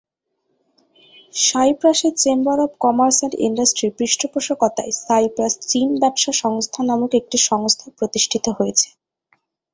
[1.41, 8.87] সাইপ্রাসের chamber of commerce and ইন্ডাস্ট্রির পৃষ্ঠপোষকতায় "সাইপ্রাস-চীন ব্যবসা সংস্থা" নামক একটি সংস্থা প্রতিষ্ঠিত হয়েছে।